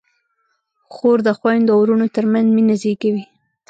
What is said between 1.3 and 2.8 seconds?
خویندو او وروڼو ترمنځ مینه